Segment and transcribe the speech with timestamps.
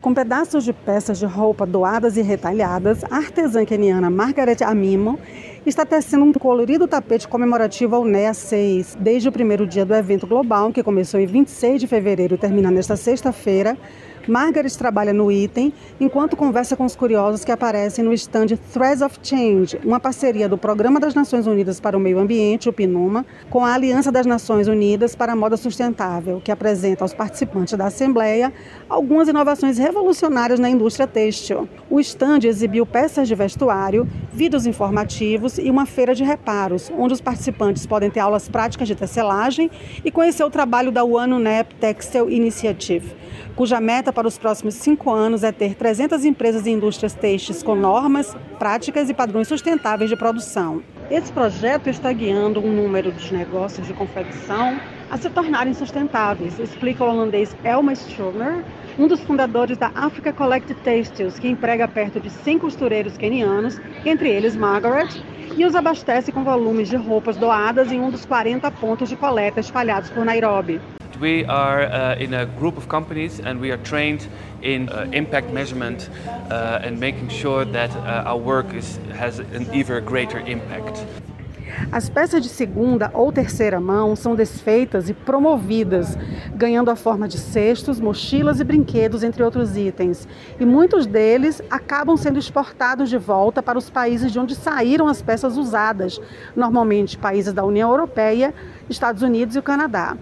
[0.00, 5.18] Com pedaços de peças de roupa doadas e retalhadas, a artesã keniana Margaret Amimo
[5.66, 8.96] está tecendo um colorido tapete comemorativo ao NEA 6.
[8.98, 12.70] Desde o primeiro dia do evento global, que começou em 26 de fevereiro e termina
[12.70, 13.76] nesta sexta-feira,
[14.28, 19.18] Margaret trabalha no item enquanto conversa com os curiosos que aparecem no stand Threads of
[19.22, 23.64] Change, uma parceria do Programa das Nações Unidas para o Meio Ambiente, o PNUMA, com
[23.64, 28.52] a Aliança das Nações Unidas para a Moda Sustentável, que apresenta aos participantes da Assembleia
[28.88, 31.68] algumas inovações revolucionárias na indústria têxtil.
[31.88, 37.20] O stand exibiu peças de vestuário, vídeos informativos e uma feira de reparos, onde os
[37.20, 39.70] participantes podem ter aulas práticas de tecelagem
[40.04, 43.14] e conhecer o trabalho da One UNEP Textile Initiative,
[43.56, 47.74] cuja meta para os próximos cinco anos é ter 300 empresas e indústrias têxteis com
[47.74, 50.82] normas, práticas e padrões sustentáveis de produção.
[51.10, 54.78] Esse projeto está guiando um número de negócios de confecção
[55.10, 58.64] a se tornarem sustentáveis, explica o holandês Elma Stromer,
[58.98, 64.28] um dos fundadores da Africa Collect Textiles, que emprega perto de 100 costureiros kenianos, entre
[64.28, 65.08] eles Margaret,
[65.56, 69.58] e os abastece com volumes de roupas doadas em um dos 40 pontos de coleta
[69.58, 70.80] espalhados por Nairobi.
[71.18, 74.26] We are uh, in a group of companies and we are trained
[74.62, 76.08] in uh, impact measurement
[76.50, 81.04] uh, and making sure that uh, our work is, has an even greater impact.
[81.92, 86.16] As peças de segunda ou terceira mão são desfeitas e promovidas,
[86.54, 90.28] ganhando a forma de cestos, mochilas e brinquedos, entre outros itens.
[90.58, 95.22] E muitos deles acabam sendo exportados de volta para os países de onde saíram as
[95.22, 96.20] peças usadas,
[96.54, 98.54] normalmente países da União Europeia,
[98.88, 100.16] Estados Unidos e o Canadá.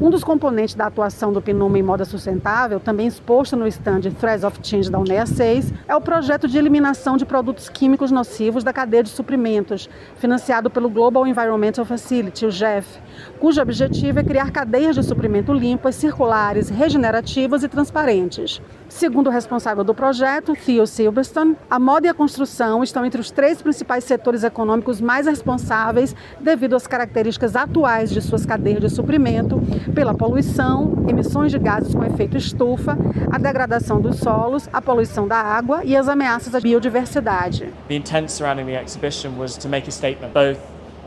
[0.00, 4.44] Um dos componentes da atuação do PNUMA em moda sustentável, também exposto no stand Threads
[4.44, 8.72] of Change da UNEA 6, é o projeto de eliminação de produtos químicos nocivos da
[8.72, 12.98] cadeia de suprimentos, financiado pelo Global Environmental Facility, o GEF,
[13.38, 18.60] cujo objetivo é criar cadeias de suprimento limpas, circulares, regenerativas e transparentes.
[18.88, 23.30] Segundo o responsável do projeto, Theo Silverstone, a moda e a construção estão entre os
[23.30, 29.63] três principais setores econômicos mais responsáveis devido às características atuais de suas cadeias de suprimento
[29.94, 32.96] pela poluição, emissões de gases com efeito estufa,
[33.30, 37.68] a degradação dos solos, a poluição da água e as ameaças à biodiversidade.
[37.88, 40.58] The intent surrounding the exhibition was to make a statement both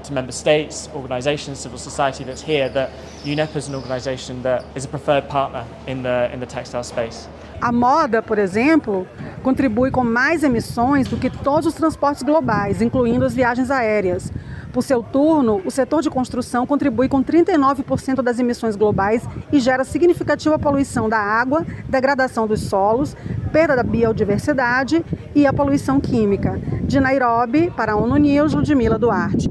[0.03, 2.89] to member states, organisations, civil society that's here that
[3.23, 7.27] UNEP is an organisation that is a preferred partner in the in the textile space.
[7.59, 9.07] A moda, por exemplo,
[9.41, 14.31] contribui com mais emissões do que todos os transportes globais, incluindo as viagens aéreas.
[14.77, 19.83] Por seu turno, o setor de construção contribui com 39% das emissões globais e gera
[19.83, 23.17] significativa poluição da água, degradação dos solos,
[23.51, 26.61] perda da biodiversidade e a poluição química.
[26.83, 29.45] De Nairobi, para a ONU News, Ludmila Duarte.